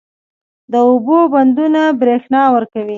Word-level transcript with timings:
د 0.71 0.73
اوبو 0.89 1.17
بندونه 1.33 1.81
برښنا 2.01 2.43
ورکوي 2.55 2.89